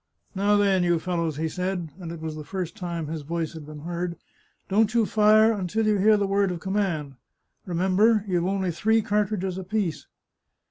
"Now, 0.35 0.57
then, 0.57 0.81
you 0.81 0.97
fellows," 0.97 1.37
he 1.37 1.47
said, 1.47 1.91
and 1.99 2.11
it 2.11 2.21
was 2.21 2.35
the 2.35 2.43
first 2.43 2.75
time 2.75 3.05
his 3.05 3.21
voice 3.21 3.53
had 3.53 3.67
been 3.67 3.81
heard," 3.81 4.15
don't 4.67 4.91
you 4.95 5.05
fire 5.05 5.51
until 5.53 5.85
you 5.85 5.97
hear 5.99 6.17
the 6.17 6.25
word 6.25 6.49
of 6.49 6.59
command. 6.59 7.17
Remember, 7.67 8.25
you've 8.27 8.47
only 8.47 8.71
three 8.71 9.03
cartridges 9.03 9.59
apiece." 9.59 10.07